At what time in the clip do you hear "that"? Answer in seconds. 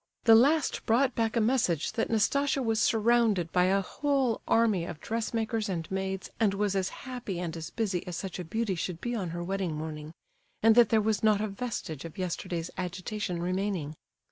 1.91-2.09, 10.73-10.89